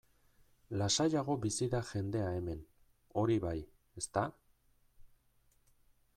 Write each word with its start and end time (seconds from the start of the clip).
Lasaiago 0.81 1.35
bizi 1.43 1.67
da 1.73 1.81
jendea 1.89 2.31
hemen, 2.39 2.65
hori 3.23 3.39
bai, 3.45 3.55
ezta? 4.03 4.27